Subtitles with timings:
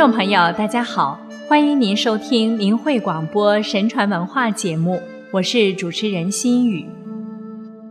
[0.00, 4.98] 众朋友，大家好，欢迎您收听明慧广播神传文化节目，
[5.30, 6.86] 我是主持人心雨。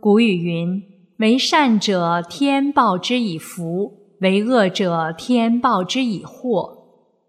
[0.00, 0.82] 古语云
[1.22, 6.76] ：“为善者天报之以福，为恶者天报之以祸。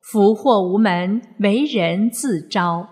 [0.01, 2.87] 福祸无门，为人自招。”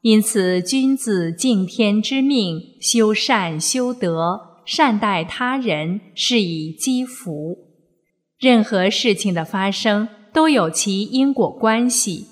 [0.00, 7.58] 因此，君子敬天之命，修善修德，善待他人，是以积福。
[8.38, 10.08] 任何事情的发生。
[10.32, 12.26] 都有其因果关系，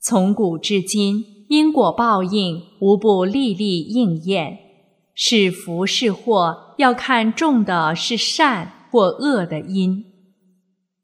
[0.00, 4.58] 从古至今，因果报应无不历历应验。
[5.14, 10.04] 是福是祸，要看种的是善或恶的因。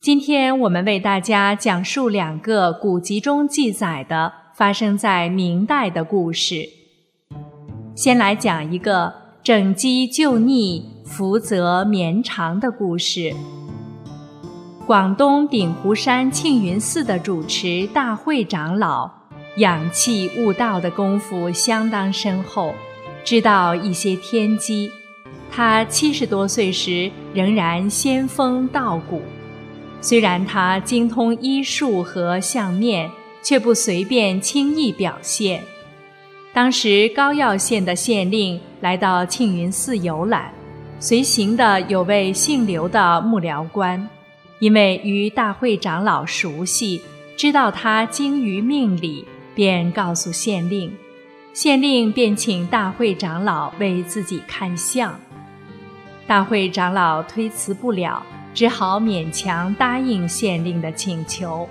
[0.01, 6.69] 今天我们为大家讲述两个古籍中记载的发生在明代的故事。
[7.95, 13.35] 先来讲一个整机就逆，福泽绵长的故事。
[14.85, 19.09] 广东鼎湖山庆云寺的主持大会长老，
[19.59, 22.75] 养气悟道的功夫相当深厚，
[23.25, 24.91] 知道一些天机。
[25.53, 29.23] 他七十多岁时仍然仙风道骨。
[30.01, 33.09] 虽然他精通医术和相面，
[33.41, 35.63] 却不随便轻易表现。
[36.53, 40.53] 当时高要县的县令来到庆云寺游览，
[40.99, 44.09] 随行的有位姓刘的幕僚官。
[44.63, 47.03] 因为与大会长老熟悉，
[47.37, 49.25] 知道他精于命理，
[49.57, 50.97] 便告诉县令，
[51.53, 55.19] 县令便请大会长老为自己看相。
[56.29, 58.23] 大会长老推辞不了，
[58.55, 61.69] 只好勉强答应县令的请求。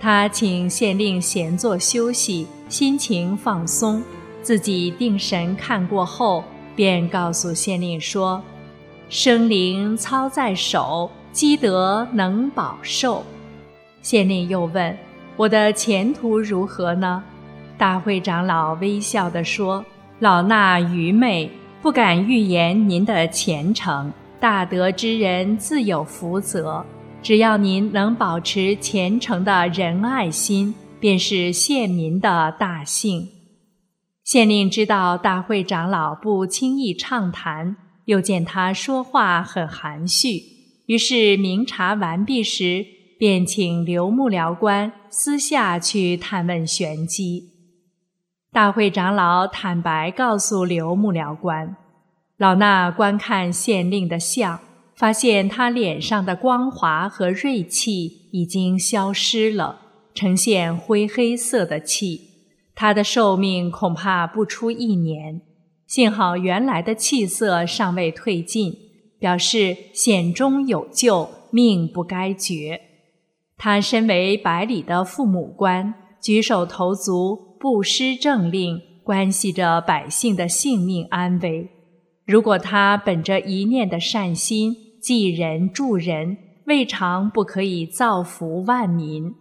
[0.00, 4.02] 他请县令闲坐休息，心情放松，
[4.42, 6.42] 自己定神看过后，
[6.74, 8.42] 便告诉县令说
[9.08, 13.22] ：“生灵操在手。”积德能保寿。
[14.00, 14.96] 县令又问
[15.36, 17.22] ：“我的前途如何呢？”
[17.76, 19.84] 大会长老微笑地说
[20.18, 21.50] ：“老衲愚昧，
[21.82, 24.10] 不敢预言您的前程。
[24.40, 26.82] 大德之人自有福泽，
[27.22, 33.28] 只要您能保持虔诚的仁爱心，便是县民的大幸。”
[34.24, 37.76] 县令知道大会长老不轻易畅谈，
[38.06, 40.55] 又见他说话很含蓄。
[40.86, 42.86] 于是明察完毕时，
[43.18, 47.44] 便请刘幕僚官私下去探问玄机。
[48.52, 51.76] 大会长老坦白告诉刘幕僚官
[52.38, 54.60] ：“老衲观看县令的相，
[54.94, 59.80] 发现他脸上的光华和锐气已经消失了，
[60.14, 62.20] 呈现灰黑色的气。
[62.74, 65.42] 他的寿命恐怕不出一年。
[65.86, 68.78] 幸好原来的气色尚未退尽。”
[69.18, 72.80] 表示险中有救，命不该绝。
[73.56, 81.70] 他身为百里的父母官，举手投足不失政令，关系着百姓的性命安危。
[82.26, 89.32] 如果他本着一念的善心，济人助人，未尝不可以造福万民。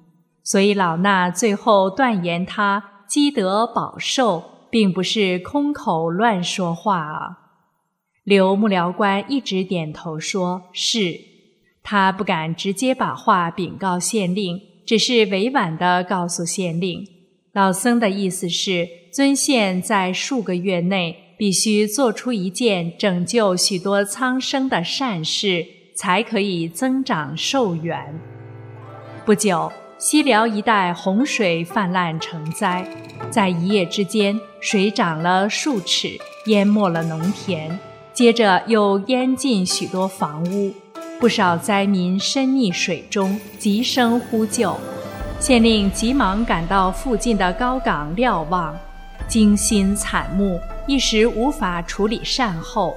[0.44, 7.45] 所以老衲最后断言，他积德保寿，并不是空口乱说话啊。
[8.26, 11.16] 刘幕僚官一直点头说：“是。”
[11.84, 17.08] 他不敢直接把话禀告县令，只是委婉地告诉县令
[17.54, 25.64] ：“老僧的意思是，尊县在数个月内必须做出一件拯救许多苍生的善事，
[25.96, 28.20] 才可以增长寿元。”
[29.24, 32.90] 不久，西辽一带洪水泛滥成灾，
[33.30, 37.80] 在一夜之间，水涨了数尺，淹没了农田。
[38.16, 40.74] 接着又淹进许多房屋，
[41.20, 44.74] 不少灾民身溺水中，急声呼救。
[45.38, 48.74] 县令急忙赶到附近的高岗瞭望，
[49.28, 52.96] 惊心惨目，一时无法处理善后。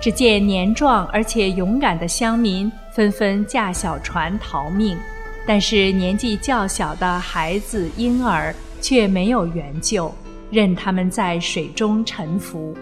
[0.00, 4.96] 只见年壮而且勇敢的乡民纷纷驾小船逃命，
[5.44, 10.14] 但是年纪较小的孩子婴儿却没有援救，
[10.48, 12.72] 任他们在水中沉浮。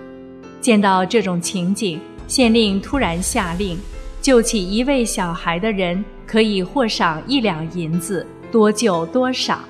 [0.68, 3.78] 见到这种情景，县令突然下令，
[4.20, 9.64] 救起一位小孩的人可以获赏一两银子，多救多赏。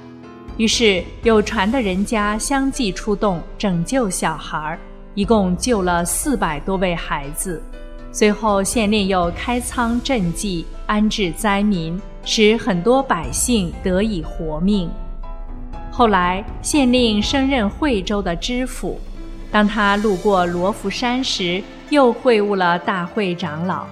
[0.56, 4.76] 于是有船的人家相继出动拯救小孩，
[5.14, 7.62] 一共救了四百多位孩子。
[8.10, 14.90] 随后县令又开仓赈济，安置灾民，使很多百姓得以活命。
[15.92, 19.00] 后来县令升任惠州的知府。
[19.50, 23.86] 当他路过罗浮山时，又会晤了大会长老。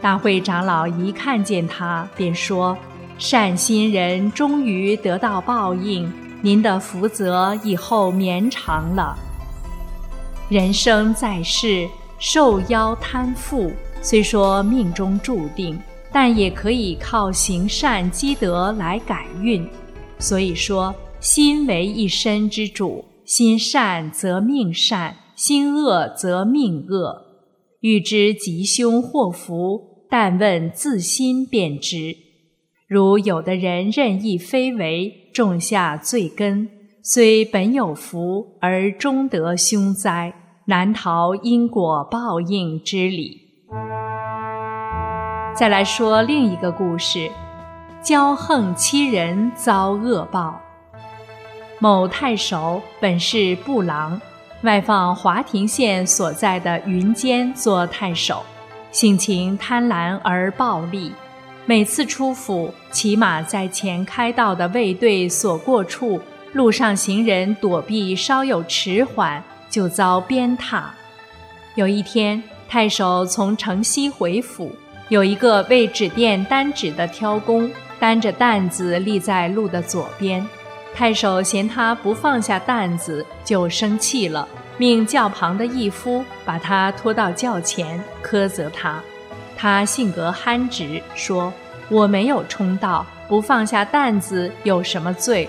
[0.00, 2.76] 大会长老一看见他，便说
[3.18, 9.16] ：“善心人终于得到报应，您的福泽以后绵长了。
[10.48, 11.88] 人生在世，
[12.18, 13.70] 受邀贪富，
[14.00, 15.80] 虽说命中注定，
[16.10, 19.68] 但也可以靠行善积德来改运。
[20.18, 23.04] 所以说，心为一身之主，
[23.34, 27.22] 心善则命善，心恶则命恶。
[27.80, 32.14] 欲知吉凶祸福，但问自心便知。
[32.86, 36.68] 如有的人任意非为，种下罪根，
[37.02, 40.34] 虽本有福，而终得凶灾，
[40.66, 43.40] 难逃因果报应之理。
[45.56, 47.30] 再来说另一个故事。
[48.04, 50.60] 骄横欺人遭恶报。
[51.82, 54.20] 某太守本是布郎，
[54.60, 58.44] 外放华亭县所在的云间做太守，
[58.92, 61.10] 性情贪婪而暴戾。
[61.66, 66.20] 每次出府，骑马在前开道的卫队所过处，
[66.52, 70.84] 路上行人躲避稍有迟缓，就遭鞭挞。
[71.74, 74.70] 有一天，太守从城西回府，
[75.08, 77.68] 有一个为纸店担纸的挑工。
[77.98, 80.44] 担着担子立在路的左边，
[80.94, 84.46] 太守嫌他不放下担子，就生气了，
[84.76, 89.00] 命轿旁的义夫把他拖到轿前，苛责他。
[89.56, 91.52] 他性格憨直，说
[91.88, 95.48] ：“我没有冲到，不放下担子有什么罪？”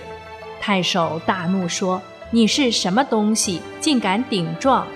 [0.62, 2.02] 太守大怒，说
[2.32, 4.88] ：“你是什么东西，竟敢顶撞！”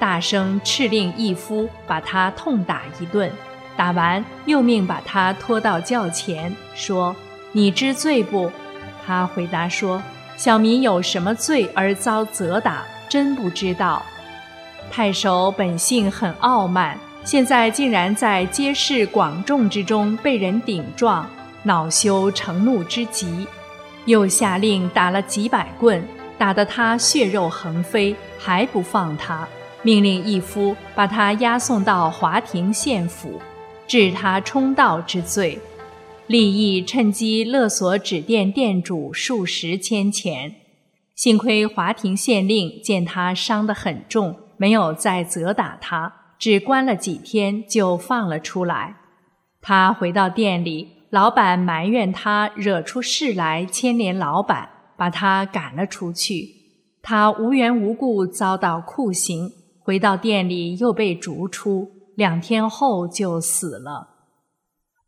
[0.00, 3.30] 大声斥令义夫把他痛打一顿。
[3.76, 7.14] 打完，又命把他拖到轿前，说
[7.52, 8.50] ：“你知罪不？”
[9.06, 10.02] 他回答说
[10.36, 12.84] ：“小民有什么罪而遭责打？
[13.08, 14.02] 真不知道。”
[14.90, 21.28] 太守本性很傲慢，现在竟然在街市广众之中被人顶撞，
[21.62, 23.46] 恼羞成怒之极，
[24.06, 26.02] 又下令打了几百棍，
[26.38, 29.46] 打得他血肉横飞，还不放他，
[29.82, 33.40] 命令义夫把他押送到华亭县府。
[33.86, 35.58] 治他冲盗之罪，
[36.30, 40.54] 利益趁机勒索纸店店主数十千钱。
[41.16, 48.94] 幸亏华亭县令见他伤得很重，没有再责打他，只关了几天就放了出来。
[49.60, 56.48] 他回到店里，老板埋怨他惹出事来牵连老板，把他赶了出去。
[57.02, 59.50] 他无缘无故遭到酷刑，
[59.80, 61.90] 回到店里又被逐出。
[62.14, 64.10] 两天后就死了，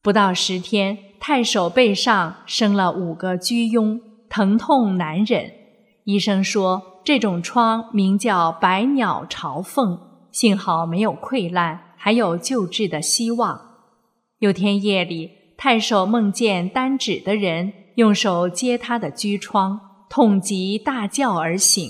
[0.02, 5.52] 不到十天，太守背上生了五个疽痈，疼痛难忍。
[6.02, 9.96] 医生说这种疮名叫百鸟朝凤，
[10.32, 13.60] 幸好没有溃烂，还有救治的希望。
[14.40, 19.78] 有天夜里，太守梦见单指的人用手接他的疽疮，
[20.10, 21.88] 痛极大叫而醒，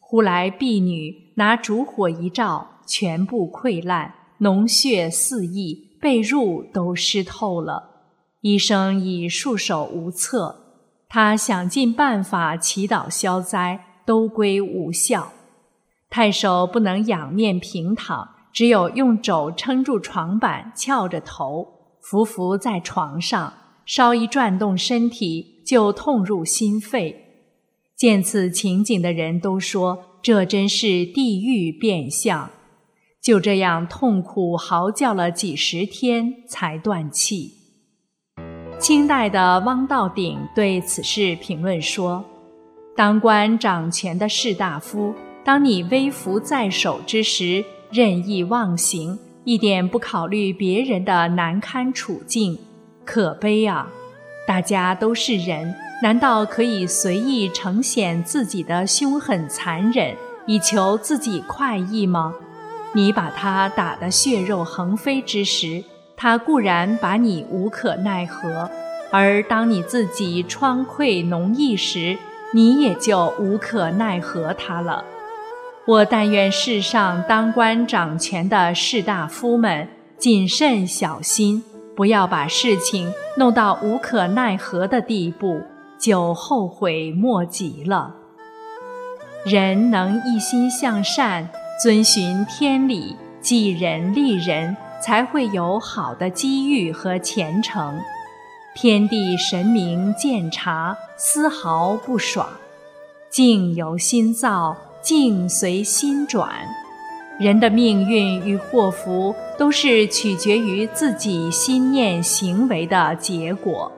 [0.00, 4.12] 忽来婢女拿烛火一照，全部溃烂。
[4.40, 7.90] 脓血四溢，被褥都湿透了。
[8.42, 10.56] 医生已束手无策，
[11.08, 15.32] 他想尽办法祈祷消灾，都归无效。
[16.10, 21.68] 太守不能仰面平躺，只有用肘撑住床板，翘着头，
[22.00, 23.54] 伏伏在床上，
[23.86, 27.44] 稍一转动身体，就痛入心肺。
[27.96, 32.50] 见此情景的人都说，这真是地狱变相。
[33.22, 37.61] 就这样痛苦嚎叫了几十天，才断气。
[38.82, 42.24] 清代的汪道鼎对此事评论说
[42.96, 52.58] ：“当官掌权的士大夫，当你威服在手之时，任意妄行，一点不考虑别人的难堪处境，
[53.04, 53.88] 可悲啊！
[54.48, 55.72] 大家都是人，
[56.02, 62.34] 难道可以随意呈现自己的凶狠残忍，以求自己快意吗？”
[62.94, 65.82] 你把他打得血肉横飞之时，
[66.22, 68.70] 他固然把你无可奈何；
[69.10, 72.16] 而当你自己疮溃脓溢时，
[72.54, 75.04] 你也就无可奈何他了。
[75.84, 81.64] 我但愿世上当官掌权的士大夫们谨慎小心，
[81.96, 85.62] 不要把事情弄到无可奈何的地步，
[85.98, 88.14] 就后悔莫及了。
[89.44, 91.48] 人能一心向善。
[91.82, 97.98] 遵循天理，济人利人，才会有好的机遇和前程。
[98.74, 102.48] 天地神明鉴察，丝毫不爽。
[103.28, 106.48] 境由心造，境随心转。
[107.38, 113.90] 人的命运与祸福，都是取决于自己心念行为的结果。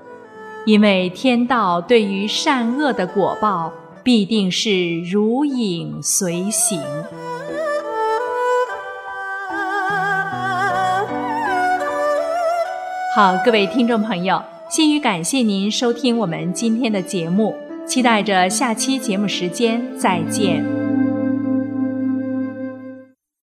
[0.65, 3.71] 因为天道对于善恶的果报，
[4.03, 6.81] 必定是如影随形。
[13.15, 17.55] 好，各位听众朋友，心语感谢您收听我们今天的节目，
[17.87, 20.74] 期待着下期节目时间再见。